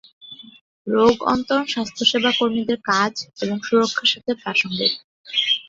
রোগ-অন্তরণ 0.87 1.65
স্বাস্থ্যসেবা 1.65 2.31
কর্মীদের 2.39 2.79
কাজ 2.85 3.13
এবং 3.41 3.57
সুরক্ষার 3.67 4.09
সাথে 4.13 4.31
প্রাসঙ্গিক। 4.41 4.93